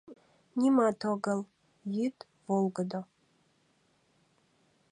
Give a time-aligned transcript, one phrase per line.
[0.59, 1.39] Нимат огыл,
[1.95, 3.01] йӱд волгыдо.